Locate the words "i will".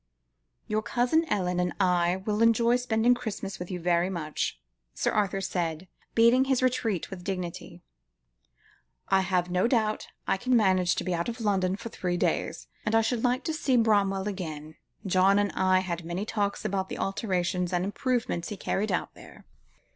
1.79-2.41